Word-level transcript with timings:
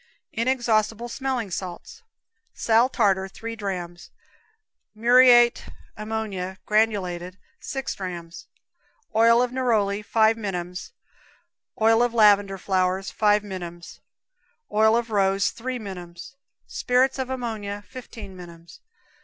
Inexhaustible 0.33 1.09
Smelling 1.09 1.51
Salts. 1.51 2.01
Sal 2.55 2.89
tartar, 2.89 3.27
three 3.27 3.55
drams; 3.55 4.09
muriate 4.95 5.65
ammonia, 5.95 6.57
granulated, 6.65 7.37
6 7.59 7.93
drams; 7.93 8.47
oil 9.15 9.47
neroli. 9.47 10.01
5 10.03 10.37
minims; 10.37 10.93
oil 11.79 11.99
lavender 11.99 12.57
flowers, 12.57 13.11
5 13.11 13.43
minims; 13.43 13.99
oil 14.71 14.99
rose, 15.03 15.51
3 15.51 15.77
minims; 15.77 16.35
spirits 16.65 17.19
ammonia, 17.19 17.83
15 17.87 18.35
minims. 18.35 18.81